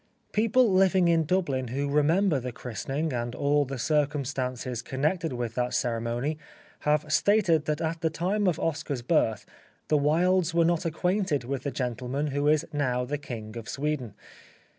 [0.31, 5.75] People living in Dublin who remember the christening and all the circumstances connected with that
[5.75, 6.39] ceremony
[6.79, 9.45] have stated that at the time of Oscar's birth
[9.89, 14.15] the Wildes were not acquainted with the gentleman who is now the King of Sweden.